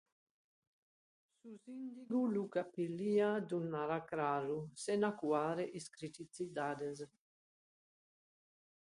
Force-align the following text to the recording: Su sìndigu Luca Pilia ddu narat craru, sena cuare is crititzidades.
Su 1.37 1.49
sìndigu 1.63 2.21
Luca 2.35 2.61
Pilia 2.73 3.29
ddu 3.41 3.57
narat 3.71 4.03
craru, 4.09 4.59
sena 4.83 5.09
cuare 5.19 5.63
is 5.77 5.85
crititzidades. 5.95 6.99